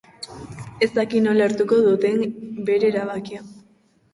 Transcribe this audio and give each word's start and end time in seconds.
Ez 0.85 0.87
daki 0.95 1.21
nola 1.25 1.45
hartuko 1.49 1.79
duten 1.89 2.25
bere 2.71 2.91
erabakia. 2.95 3.45